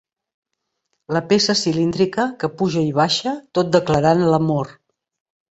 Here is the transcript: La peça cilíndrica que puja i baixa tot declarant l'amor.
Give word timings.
La 1.17 1.21
peça 1.33 1.55
cilíndrica 1.59 2.25
que 2.45 2.49
puja 2.63 2.83
i 2.87 2.91
baixa 3.01 3.35
tot 3.61 3.71
declarant 3.79 4.27
l'amor. 4.33 4.75